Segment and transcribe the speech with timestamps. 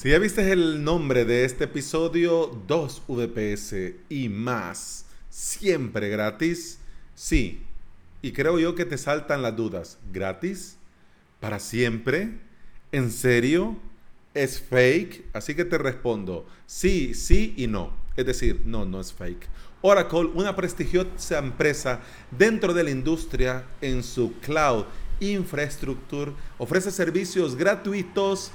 [0.00, 3.74] Si ya viste el nombre de este episodio, 2 VPS
[4.08, 6.78] y más, siempre gratis,
[7.14, 7.66] sí.
[8.22, 9.98] Y creo yo que te saltan las dudas.
[10.10, 10.78] ¿Gratis?
[11.38, 12.30] ¿Para siempre?
[12.92, 13.76] ¿En serio?
[14.32, 15.26] ¿Es fake?
[15.34, 17.94] Así que te respondo, sí, sí y no.
[18.16, 19.48] Es decir, no, no es fake.
[19.82, 24.86] Oracle, una prestigiosa empresa dentro de la industria en su cloud
[25.20, 28.50] infrastructure, ofrece servicios gratuitos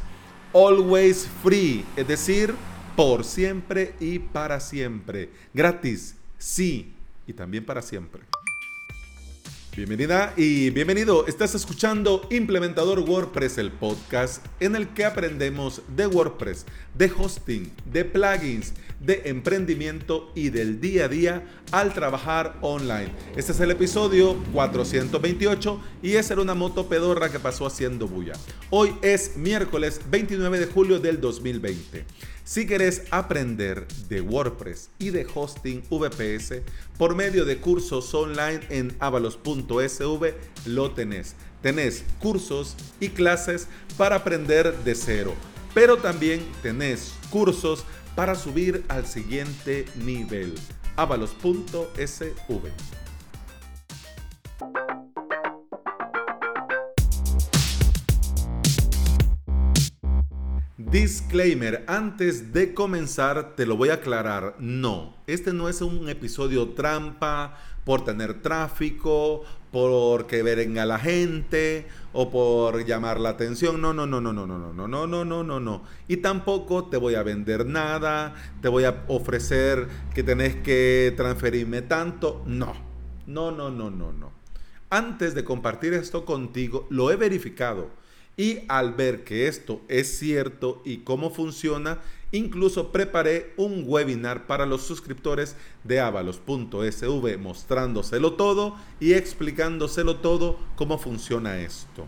[0.56, 2.56] always free, es decir,
[2.96, 5.30] por siempre y para siempre.
[5.54, 6.94] Gratis, sí,
[7.28, 8.22] y también para siempre.
[9.76, 11.28] Bienvenida y bienvenido.
[11.28, 18.06] Estás escuchando Implementador WordPress, el podcast en el que aprendemos de WordPress, de hosting, de
[18.06, 18.72] plugins,
[19.06, 23.12] de emprendimiento y del día a día al trabajar online.
[23.36, 28.34] Este es el episodio 428 y esa era una moto pedorra que pasó haciendo bulla.
[28.72, 32.06] Hoy es miércoles 29 de julio del 2020.
[32.44, 36.62] Si querés aprender de WordPress y de hosting VPS
[36.98, 40.34] por medio de cursos online en avalos.sv,
[40.66, 41.36] lo tenés.
[41.62, 45.34] Tenés cursos y clases para aprender de cero,
[45.74, 47.84] pero también tenés cursos
[48.16, 50.56] para subir al siguiente nivel.
[50.96, 53.05] avalos.sv.
[60.96, 66.70] Disclaimer, antes de comenzar te lo voy a aclarar, no, este no es un episodio
[66.70, 69.44] trampa por tener tráfico,
[69.74, 74.58] porque venga la gente o por llamar la atención, no, no, no, no, no, no,
[74.58, 75.84] no, no, no, no, no, no, no.
[76.08, 81.82] Y tampoco te voy a vender nada, te voy a ofrecer que tenés que transferirme
[81.82, 82.74] tanto, no,
[83.28, 84.32] no, no, no, no, no.
[84.90, 88.05] Antes de compartir esto contigo, lo he verificado
[88.38, 92.00] y al ver que esto es cierto y cómo funciona,
[92.32, 100.98] incluso preparé un webinar para los suscriptores de avalos.sv mostrándoselo todo y explicándoselo todo cómo
[100.98, 102.08] funciona esto.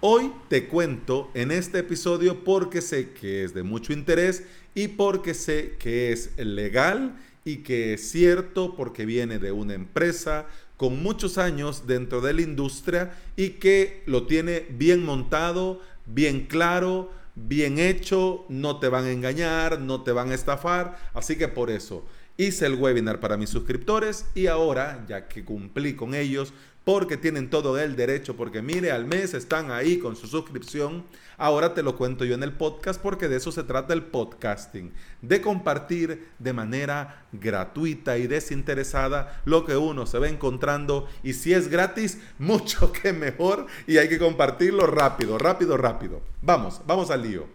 [0.00, 4.44] Hoy te cuento en este episodio porque sé que es de mucho interés
[4.74, 10.46] y porque sé que es legal y que es cierto porque viene de una empresa
[10.80, 17.10] con muchos años dentro de la industria y que lo tiene bien montado, bien claro,
[17.34, 21.68] bien hecho, no te van a engañar, no te van a estafar, así que por
[21.68, 22.06] eso
[22.38, 26.54] hice el webinar para mis suscriptores y ahora, ya que cumplí con ellos,
[26.92, 31.04] porque tienen todo el derecho, porque mire, al mes están ahí con su suscripción.
[31.38, 34.92] Ahora te lo cuento yo en el podcast porque de eso se trata el podcasting,
[35.22, 41.52] de compartir de manera gratuita y desinteresada lo que uno se va encontrando y si
[41.52, 46.22] es gratis, mucho que mejor y hay que compartirlo rápido, rápido, rápido.
[46.42, 47.46] Vamos, vamos al lío.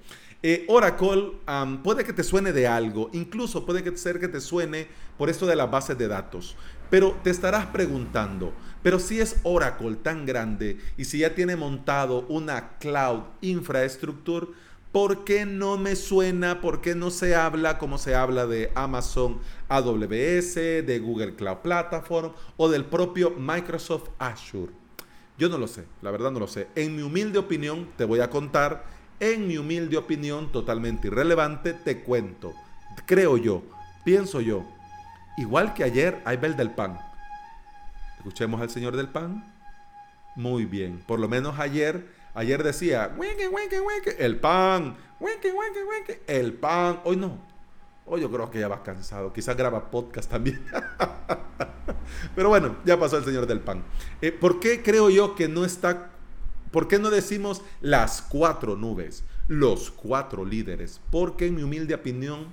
[0.44, 1.34] Eh, Oracle
[1.84, 5.57] puede que te suene de algo, incluso puede ser que te suene por esto de
[5.57, 6.56] las bases de datos.
[6.90, 8.53] Pero te estarás preguntando,
[8.85, 14.46] pero si es Oracle tan grande y si ya tiene montado una cloud infraestructure,
[14.91, 19.40] ¿por qué no me suena, por qué no se habla como se habla de Amazon
[19.69, 24.72] AWS, de Google Cloud Platform o del propio Microsoft Azure?
[25.40, 26.67] Yo no lo sé, la verdad no lo sé.
[26.75, 28.85] En mi humilde opinión, te voy a contar,
[29.19, 32.53] en mi humilde opinión totalmente irrelevante, te cuento.
[33.07, 33.63] Creo yo,
[34.06, 34.63] pienso yo,
[35.38, 36.97] Igual que ayer, hay del pan.
[38.25, 39.53] Escuchemos al Señor del pan.
[40.36, 41.03] Muy bien.
[41.06, 43.16] Por lo menos ayer, ayer decía,
[44.18, 44.97] el pan,
[46.25, 47.02] el pan.
[47.03, 47.38] Hoy no.
[48.08, 49.31] Hoy yo creo que ya vas cansado.
[49.31, 50.59] Quizás graba podcast también.
[52.35, 53.84] Pero bueno, ya pasó el Señor del pan.
[54.24, 56.09] Eh, ¿Por qué creo yo que no está...
[56.72, 59.24] ¿Por qué no decimos las cuatro nubes?
[59.47, 61.00] Los cuatro líderes.
[61.12, 62.52] Porque en mi humilde opinión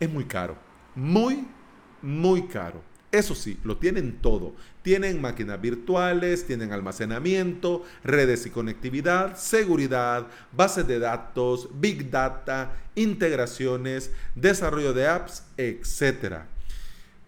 [0.00, 0.56] es muy caro.
[0.94, 1.46] Muy
[2.02, 2.82] muy caro.
[3.12, 4.54] Eso sí, lo tienen todo.
[4.82, 14.12] Tienen máquinas virtuales, tienen almacenamiento, redes y conectividad, seguridad, bases de datos, big data, integraciones,
[14.36, 16.42] desarrollo de apps, etc.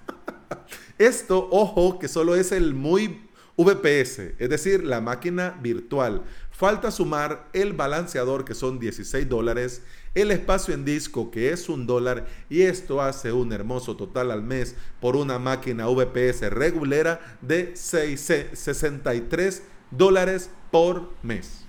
[0.98, 3.22] Esto, ojo, que solo es el muy
[3.56, 6.22] VPS, es decir, la máquina virtual.
[6.50, 9.82] Falta sumar el balanceador que son 16 dólares,
[10.14, 14.42] el espacio en disco que es un dólar y esto hace un hermoso total al
[14.42, 21.64] mes por una máquina VPS regulera de 63 dólares por mes.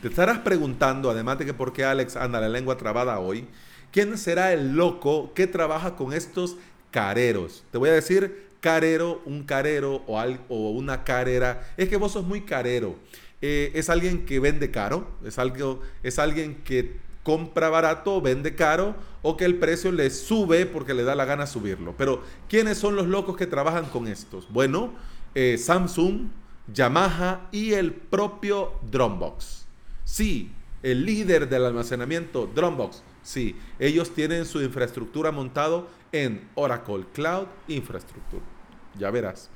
[0.00, 3.46] Te estarás preguntando, además de que por qué Alex anda la lengua trabada hoy,
[3.92, 6.56] ¿quién será el loco que trabaja con estos
[6.90, 7.64] careros?
[7.70, 10.18] Te voy a decir carero, un carero o,
[10.48, 11.68] o una carera.
[11.76, 12.96] Es que vos sos muy carero.
[13.42, 18.94] Eh, es alguien que vende caro, es, algo, es alguien que compra barato, vende caro
[19.22, 21.94] o que el precio le sube porque le da la gana subirlo.
[21.98, 24.48] Pero ¿quiénes son los locos que trabajan con estos?
[24.52, 24.92] Bueno,
[25.34, 26.28] eh, Samsung,
[26.72, 29.66] Yamaha y el propio Dropbox.
[30.04, 30.52] Sí,
[30.84, 38.51] el líder del almacenamiento, Dropbox, sí, ellos tienen su infraestructura montado en Oracle Cloud Infrastructure.
[38.98, 39.50] Ya verás.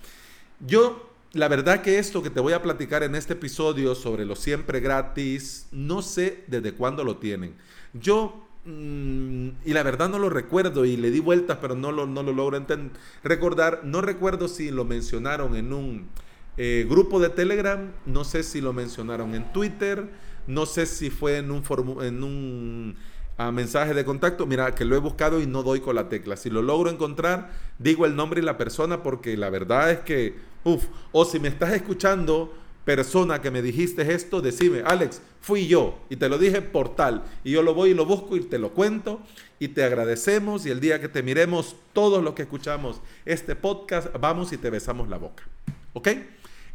[0.61, 4.37] Yo, la verdad que esto que te voy a platicar en este episodio sobre lo
[4.37, 7.55] siempre gratis, no sé desde cuándo lo tienen.
[7.93, 12.07] Yo mm, y la verdad no lo recuerdo y le di vueltas, pero no lo,
[12.07, 12.65] no lo logro
[13.23, 13.81] recordar.
[13.85, 16.09] No recuerdo si lo mencionaron en un
[16.57, 20.09] eh, grupo de Telegram, no sé si lo mencionaron en Twitter,
[20.47, 21.63] no sé si fue en un,
[22.03, 22.97] en un
[23.39, 24.47] ah, mensaje de contacto.
[24.47, 26.37] Mira, que lo he buscado y no doy con la tecla.
[26.37, 30.37] Si lo logro encontrar, digo el nombre y la persona porque la verdad es que,
[30.65, 32.53] uff, o si me estás escuchando,
[32.87, 37.25] persona que me dijiste esto, decime, Alex, fui yo y te lo dije por tal.
[37.43, 39.21] Y yo lo voy y lo busco y te lo cuento
[39.59, 44.09] y te agradecemos y el día que te miremos, todos los que escuchamos este podcast,
[44.21, 45.43] vamos y te besamos la boca.
[45.95, 46.09] ¿Ok?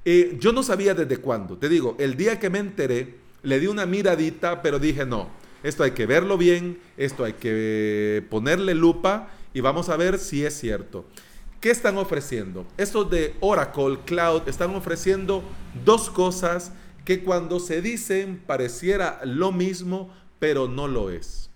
[0.03, 1.57] Eh, yo no sabía desde cuándo.
[1.57, 5.29] Te digo, el día que me enteré, le di una miradita, pero dije, no,
[5.63, 10.45] esto hay que verlo bien, esto hay que ponerle lupa y vamos a ver si
[10.45, 11.05] es cierto.
[11.59, 12.65] ¿Qué están ofreciendo?
[12.77, 15.43] Estos de Oracle Cloud están ofreciendo
[15.85, 16.71] dos cosas
[17.05, 21.49] que cuando se dicen pareciera lo mismo, pero no lo es.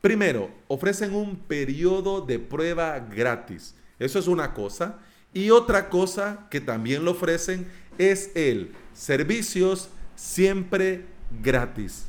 [0.00, 3.74] Primero, ofrecen un periodo de prueba gratis.
[3.98, 4.98] Eso es una cosa.
[5.32, 7.66] Y otra cosa que también lo ofrecen
[7.96, 11.06] es el servicios siempre
[11.42, 12.06] gratis.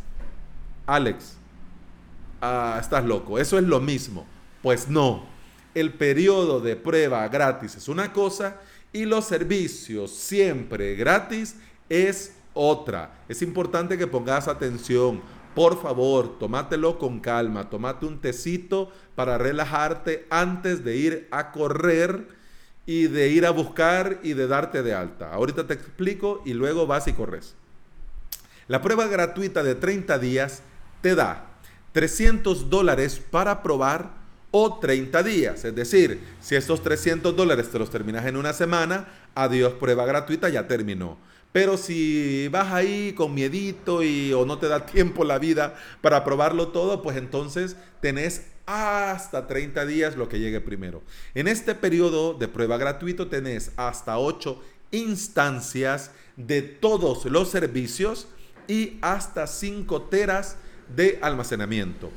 [0.86, 1.38] Alex,
[2.42, 4.26] ah, estás loco, eso es lo mismo.
[4.62, 5.26] Pues no,
[5.74, 8.58] el periodo de prueba gratis es una cosa
[8.94, 11.58] y los servicios siempre gratis
[11.90, 13.20] es otra.
[13.28, 15.22] Es importante que pongas atención.
[15.54, 22.28] Por favor, tómatelo con calma, tómate un tecito para relajarte antes de ir a correr
[22.86, 25.34] y de ir a buscar y de darte de alta.
[25.34, 27.56] Ahorita te explico y luego vas y corres.
[28.68, 30.62] La prueba gratuita de 30 días
[31.06, 31.46] te da
[31.92, 34.10] 300 dólares para probar
[34.50, 35.64] o 30 días.
[35.64, 40.50] Es decir, si esos 300 dólares te los terminas en una semana, adiós, prueba gratuita,
[40.50, 41.20] ya terminó.
[41.52, 46.24] Pero si vas ahí con miedito y o no te da tiempo la vida para
[46.24, 51.04] probarlo todo, pues entonces tenés hasta 30 días lo que llegue primero.
[51.36, 54.60] En este periodo de prueba gratuito tenés hasta 8
[54.90, 58.28] instancias de todos los servicios
[58.68, 60.58] y hasta 5 teras
[60.96, 62.12] de almacenamiento.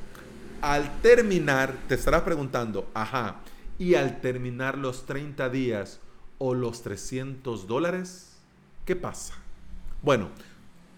[0.60, 3.36] Al terminar, te estarás preguntando, ajá,
[3.78, 6.00] y al terminar los 30 días
[6.38, 8.36] o los 300 dólares,
[8.84, 9.34] ¿qué pasa?
[10.02, 10.30] Bueno,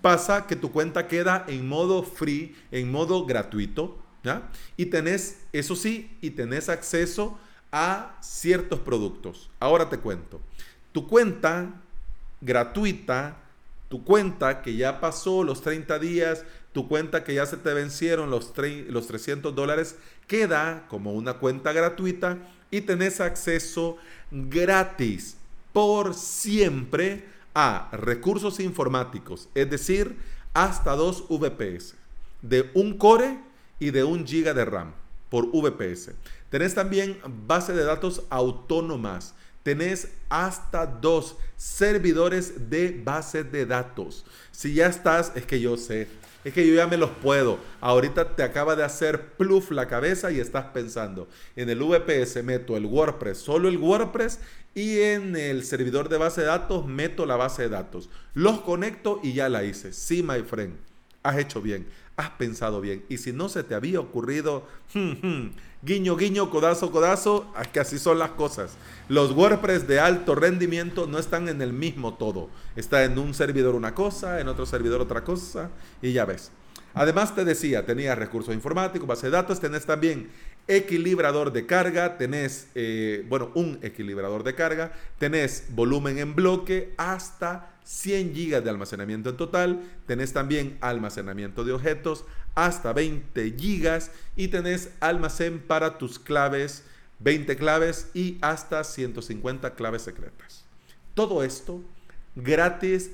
[0.01, 3.99] pasa que tu cuenta queda en modo free, en modo gratuito.
[4.77, 7.39] Y tenés, eso sí, y tenés acceso
[7.73, 9.51] a ciertos productos.
[9.61, 10.41] Ahora te cuento.
[10.93, 11.71] Tu cuenta
[12.43, 13.37] gratuita
[13.91, 18.31] tu cuenta que ya pasó los 30 días, tu cuenta que ya se te vencieron
[18.31, 18.53] los,
[18.89, 19.97] los 300 dólares,
[20.27, 22.39] queda como una cuenta gratuita
[22.71, 23.97] y tenés acceso
[24.31, 25.37] gratis
[25.73, 27.25] por siempre
[27.55, 30.17] a recursos informáticos, es decir,
[30.55, 31.95] hasta dos VPS,
[32.43, 33.39] de un core
[33.79, 34.93] y de un giga de RAM
[35.29, 36.13] por VPS.
[36.49, 44.25] Tenés también base de datos autónomas tenés hasta dos servidores de base de datos.
[44.51, 46.09] Si ya estás, es que yo sé,
[46.45, 47.59] es que yo ya me los puedo.
[47.81, 52.77] Ahorita te acaba de hacer pluf la cabeza y estás pensando, en el VPS meto
[52.77, 54.41] el WordPress, solo el WordPress
[54.75, 58.09] y en el servidor de base de datos meto la base de datos.
[58.35, 59.93] Los conecto y ya la hice.
[59.93, 60.77] Sí, my friend,
[61.23, 61.87] has hecho bien
[62.21, 63.05] has pensado bien.
[63.09, 65.51] Y si no se te había ocurrido, hmm, hmm,
[65.83, 68.77] guiño, guiño, codazo, codazo, que así son las cosas.
[69.09, 72.49] Los WordPress de alto rendimiento no están en el mismo todo.
[72.77, 75.71] Está en un servidor una cosa, en otro servidor otra cosa,
[76.03, 76.53] y ya ves.
[76.93, 80.29] Además te decía, tenías recursos informáticos, base de datos, tenés también
[80.67, 87.75] equilibrador de carga, tenés, eh, bueno, un equilibrador de carga, tenés volumen en bloque hasta
[87.91, 94.47] 100 GB de almacenamiento en total, tenés también almacenamiento de objetos hasta 20 GB y
[94.47, 96.85] tenés almacén para tus claves,
[97.19, 100.65] 20 claves y hasta 150 claves secretas.
[101.15, 101.83] Todo esto
[102.37, 103.11] gratis,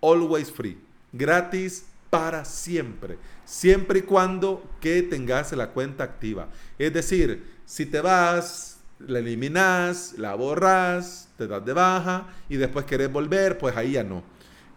[0.00, 0.78] always free,
[1.12, 6.48] gratis para siempre, siempre y cuando que tengas la cuenta activa.
[6.78, 12.86] Es decir, si te vas, la eliminas, la borras, te das de baja y después
[12.86, 14.22] querés volver, pues ahí ya no.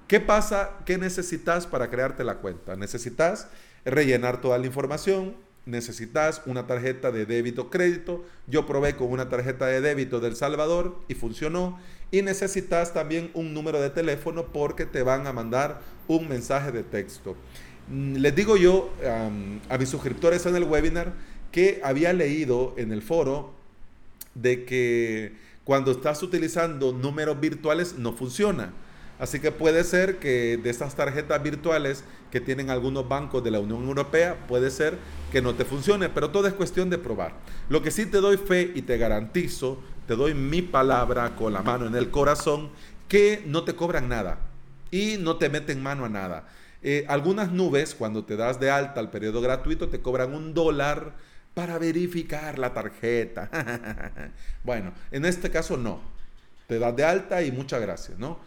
[0.08, 0.72] ¿Qué pasa?
[0.86, 2.76] ¿Qué necesitas para crearte la cuenta?
[2.76, 3.48] Necesitas
[3.84, 8.24] rellenar toda la información, necesitas una tarjeta de débito crédito.
[8.48, 11.78] Yo probé con una tarjeta de débito del Salvador y funcionó.
[12.10, 16.84] Y necesitas también un número de teléfono porque te van a mandar un mensaje de
[16.84, 17.36] texto.
[17.90, 18.90] Mm, les digo yo
[19.70, 21.14] a mis suscriptores en el webinar
[21.52, 23.57] que había leído en el foro
[24.42, 28.74] de que cuando estás utilizando números virtuales no funciona.
[29.20, 33.60] Así que puede ser que de estas tarjetas virtuales que tienen algunos bancos de la
[33.60, 34.98] Unión Europea, puede ser
[35.32, 37.34] que no te funcione, pero todo es cuestión de probar.
[37.68, 41.64] Lo que sí te doy fe y te garantizo, te doy mi palabra con la
[41.64, 42.70] mano en el corazón,
[43.08, 44.40] que no te cobran nada
[44.92, 46.48] y no te meten mano a nada.
[46.84, 51.16] Eh, algunas nubes, cuando te das de alta al periodo gratuito, te cobran un dólar
[51.58, 53.50] para verificar la tarjeta.
[54.64, 56.00] bueno, en este caso no.
[56.68, 58.40] Te das de alta y muchas gracias, ¿no?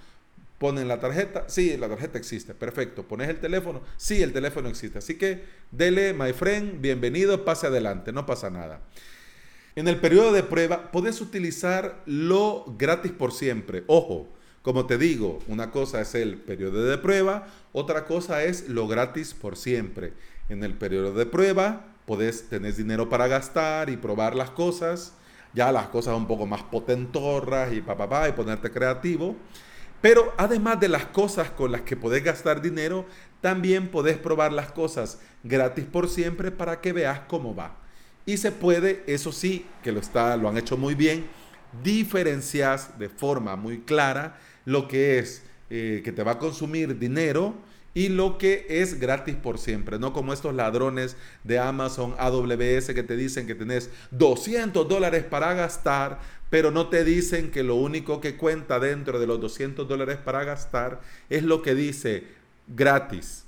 [0.58, 3.02] Ponen la tarjeta, sí, la tarjeta existe, perfecto.
[3.02, 4.98] Pones el teléfono, sí, el teléfono existe.
[4.98, 8.78] Así que dele, my friend, bienvenido, pase adelante, no pasa nada.
[9.74, 13.82] En el periodo de prueba puedes utilizar lo gratis por siempre.
[13.88, 14.28] Ojo,
[14.62, 19.34] como te digo, una cosa es el periodo de prueba, otra cosa es lo gratis
[19.34, 20.12] por siempre.
[20.48, 25.14] En el periodo de prueba podés tener dinero para gastar y probar las cosas,
[25.54, 29.36] ya las cosas un poco más potentorras y papá y ponerte creativo.
[30.00, 33.04] Pero además de las cosas con las que podés gastar dinero,
[33.40, 37.76] también podés probar las cosas gratis por siempre para que veas cómo va.
[38.26, 41.26] Y se puede, eso sí, que lo, está, lo han hecho muy bien,
[41.82, 47.54] diferencias de forma muy clara lo que es eh, que te va a consumir dinero
[47.92, 53.02] y lo que es gratis por siempre, no como estos ladrones de Amazon AWS que
[53.02, 56.20] te dicen que tenés 200 dólares para gastar,
[56.50, 60.44] pero no te dicen que lo único que cuenta dentro de los 200 dólares para
[60.44, 62.24] gastar es lo que dice
[62.68, 63.44] gratis.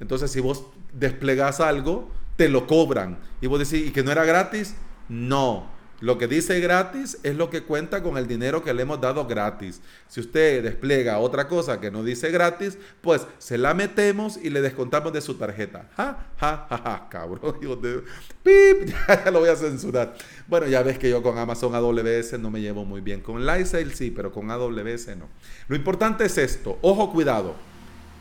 [0.00, 3.18] Entonces, si vos desplegas algo, te lo cobran.
[3.40, 4.74] Y vos decís, ¿y que no era gratis?
[5.08, 5.73] No.
[6.00, 9.26] Lo que dice gratis es lo que cuenta con el dinero que le hemos dado
[9.26, 9.80] gratis.
[10.08, 14.60] Si usted despliega otra cosa que no dice gratis, pues se la metemos y le
[14.60, 15.88] descontamos de su tarjeta.
[15.96, 17.58] Ja, ja, ja, ja, cabrón.
[18.42, 18.94] ¡Pip!
[19.24, 20.14] Ya, lo voy a censurar.
[20.46, 23.20] Bueno, ya ves que yo con Amazon AWS no me llevo muy bien.
[23.20, 25.28] Con Lysale sí, pero con AWS no.
[25.68, 26.78] Lo importante es esto.
[26.82, 27.54] Ojo, cuidado.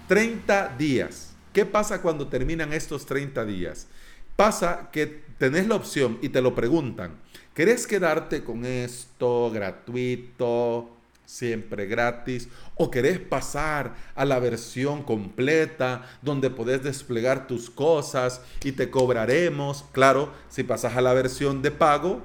[0.08, 1.34] 30 días.
[1.52, 3.88] ¿Qué pasa cuando terminan estos 30 días?
[4.36, 7.18] Pasa que tenés la opción y te lo preguntan.
[7.54, 10.90] ¿Querés quedarte con esto gratuito,
[11.26, 12.48] siempre gratis?
[12.76, 19.84] ¿O querés pasar a la versión completa donde podés desplegar tus cosas y te cobraremos?
[19.92, 22.22] Claro, si pasas a la versión de pago,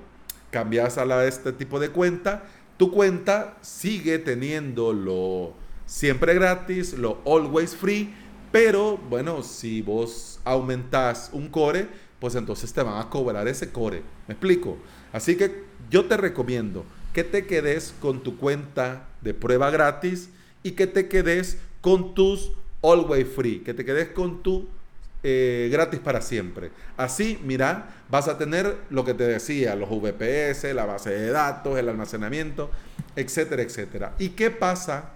[0.53, 2.45] cambias a este tipo de cuenta,
[2.77, 5.55] tu cuenta sigue teniendo lo
[5.87, 8.15] siempre gratis, lo always free,
[8.53, 11.89] pero bueno, si vos aumentás un core,
[12.21, 14.03] pues entonces te van a cobrar ese core.
[14.27, 14.79] ¿Me explico?
[15.13, 20.31] Así que yo te recomiendo que te quedes con tu cuenta de prueba gratis
[20.63, 24.69] y que te quedes con tus Always Free, que te quedes con tu
[25.23, 26.71] eh, gratis para siempre.
[26.97, 31.79] Así, mira, vas a tener lo que te decía, los VPS, la base de datos,
[31.79, 32.71] el almacenamiento,
[33.17, 34.15] etcétera, etcétera.
[34.19, 35.11] ¿Y qué pasa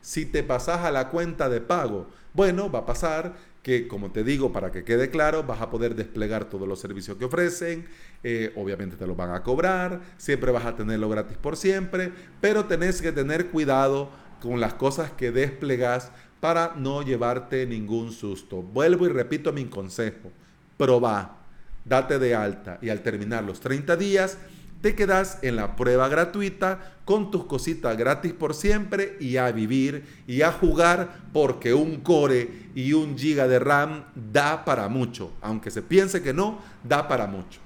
[0.00, 2.06] si te pasas a la cuenta de pago?
[2.32, 5.94] Bueno, va a pasar que, como te digo, para que quede claro, vas a poder
[5.94, 7.86] desplegar todos los servicios que ofrecen,
[8.24, 12.64] eh, obviamente te los van a cobrar, siempre vas a tenerlo gratis por siempre, pero
[12.64, 18.62] tenés que tener cuidado con las cosas que desplegas para no llevarte ningún susto.
[18.62, 20.32] Vuelvo y repito mi consejo,
[20.76, 21.38] probá,
[21.84, 24.38] date de alta y al terminar los 30 días,
[24.82, 30.04] te quedas en la prueba gratuita con tus cositas gratis por siempre y a vivir
[30.26, 35.30] y a jugar porque un core y un giga de RAM da para mucho.
[35.40, 37.60] Aunque se piense que no, da para mucho.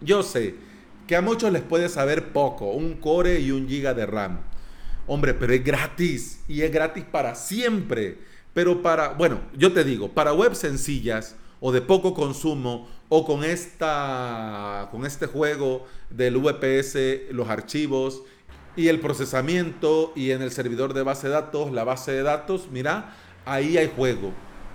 [0.00, 0.54] Yo sé
[1.08, 4.38] que a muchos les puede saber poco, un core y un giga de RAM.
[5.08, 8.18] Hombre, pero es gratis y es gratis para siempre.
[8.54, 13.44] Pero para, bueno, yo te digo, para webs sencillas o de poco consumo o con,
[13.44, 18.22] esta, con este juego del VPS, los archivos
[18.76, 22.68] y el procesamiento y en el servidor de base de datos, la base de datos,
[22.70, 24.32] mira, ahí hay juego.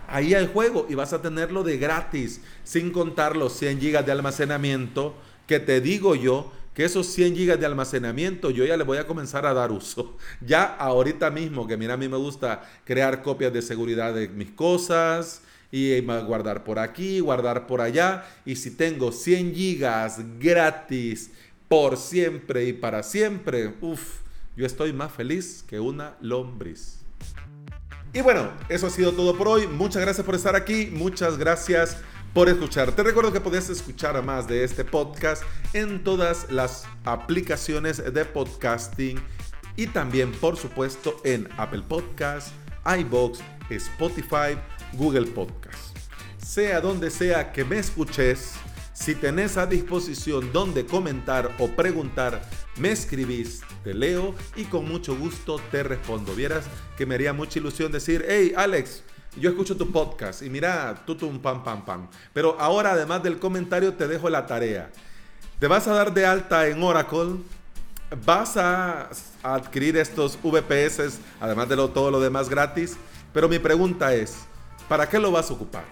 [0.08, 4.12] Ahí hay juego y vas a tenerlo de gratis, sin contar los 100 gigas de
[4.12, 8.98] almacenamiento, que te digo yo que esos 100 gigas de almacenamiento yo ya le voy
[8.98, 10.18] a comenzar a dar uso.
[10.42, 14.52] Ya ahorita mismo, que mira, a mí me gusta crear copias de seguridad de mis
[14.52, 18.26] cosas y guardar por aquí, guardar por allá.
[18.46, 21.32] Y si tengo 100 gigas gratis
[21.68, 24.22] por siempre y para siempre, uff,
[24.56, 27.00] yo estoy más feliz que una lombriz.
[28.12, 29.68] Y bueno, eso ha sido todo por hoy.
[29.68, 30.90] Muchas gracias por estar aquí.
[30.92, 31.98] Muchas gracias
[32.34, 32.92] por escuchar.
[32.92, 39.20] Te recuerdo que puedes escuchar más de este podcast en todas las aplicaciones de podcasting
[39.76, 42.52] y también, por supuesto, en Apple Podcasts,
[42.86, 44.58] iBox, Spotify,
[44.94, 45.94] Google Podcasts.
[46.38, 48.54] Sea donde sea que me escuches,
[48.94, 52.42] si tenés a disposición donde comentar o preguntar,
[52.76, 56.34] me escribís, te leo y con mucho gusto te respondo.
[56.36, 56.66] Vieras
[56.98, 59.04] que me haría mucha ilusión decir, hey Alex,
[59.38, 62.08] yo escucho tu podcast y mira, tutum pam pam pam.
[62.34, 64.92] Pero ahora además del comentario te dejo la tarea.
[65.60, 67.36] Te vas a dar de alta en Oracle,
[68.26, 69.10] vas a
[69.44, 72.98] adquirir estos VPS, además de todo lo demás gratis.
[73.34, 74.40] Pero mi pregunta es,
[74.90, 75.86] ¿para qué lo vas a ocupar?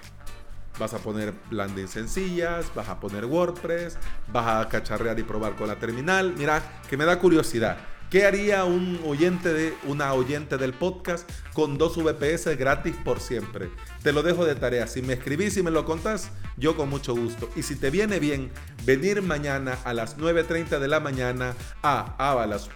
[0.78, 3.98] Vas a poner landing sencillas, vas a poner WordPress,
[4.32, 6.34] vas a cacharrear y probar con la terminal.
[6.38, 7.78] Mira, que me da curiosidad.
[8.10, 13.70] ¿Qué haría un oyente de una oyente del podcast con dos VPS gratis por siempre?
[14.02, 14.88] Te lo dejo de tarea.
[14.88, 17.50] Si me escribís y me lo contás, yo con mucho gusto.
[17.58, 18.50] Y si te viene bien
[18.86, 22.16] venir mañana a las 9.30 de la mañana a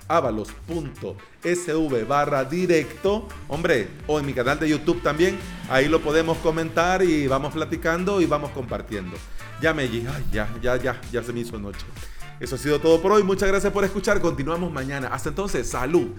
[0.10, 0.68] avalos.sv
[2.06, 7.28] barra directo, hombre, o en mi canal de YouTube también, ahí lo podemos comentar y
[7.28, 9.16] vamos platicando y vamos compartiendo.
[9.62, 11.86] Ya me, ay, ya, ya, ya, ya se me hizo noche.
[12.42, 13.22] Eso ha sido todo por hoy.
[13.22, 14.20] Muchas gracias por escuchar.
[14.20, 15.10] Continuamos mañana.
[15.10, 16.10] Hasta entonces, salud.